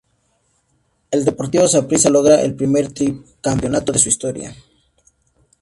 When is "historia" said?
4.09-4.55